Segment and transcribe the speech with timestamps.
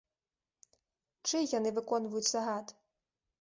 [1.31, 2.75] Чый яны выконваюць загад?